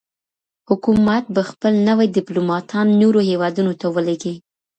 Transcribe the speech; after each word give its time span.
حکومت 0.69 1.23
به 1.35 1.41
خپل 1.49 1.73
نوي 1.89 2.07
ډيپلوماتان 2.17 2.87
نورو 3.01 3.19
هېوادونو 3.29 3.73
ته 3.81 3.87
ولېږي. 3.95 4.33